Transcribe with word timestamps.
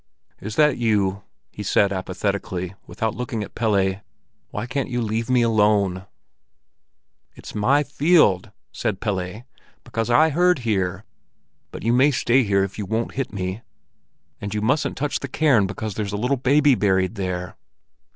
"Is 0.39 0.55
that 0.55 0.79
you?" 0.79 1.21
he 1.51 1.61
said 1.61 1.93
apathetically, 1.93 2.73
without 2.87 3.13
looking 3.13 3.43
at 3.43 3.53
Pelle. 3.53 3.99
"Why 4.49 4.65
can't 4.65 4.89
you 4.89 4.99
leave 4.99 5.29
me 5.29 5.43
alone?" 5.43 6.07
"It's 7.35 7.53
my 7.53 7.83
field," 7.83 8.49
said 8.71 8.99
Pelle, 8.99 9.43
"because 9.83 10.09
I 10.09 10.31
herd 10.31 10.61
here; 10.65 11.03
but 11.69 11.83
you 11.83 11.93
may 11.93 12.09
stay 12.09 12.41
here 12.43 12.63
if 12.63 12.79
you 12.79 12.87
won't 12.87 13.13
hit 13.13 13.31
me. 13.31 13.61
And 14.39 14.55
you 14.55 14.61
mustn't 14.63 14.97
touch 14.97 15.19
the 15.19 15.27
cairn, 15.27 15.67
because 15.67 15.93
there's 15.93 16.13
a 16.13 16.17
little 16.17 16.35
baby 16.35 16.73
buried 16.73 17.13
there." 17.13 17.55